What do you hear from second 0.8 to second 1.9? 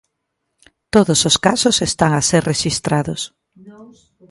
Todos os casos